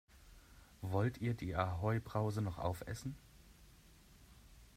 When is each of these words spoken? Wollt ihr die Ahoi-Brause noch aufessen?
Wollt 0.81 1.19
ihr 1.19 1.35
die 1.35 1.55
Ahoi-Brause 1.55 2.41
noch 2.41 2.57
aufessen? 2.57 3.15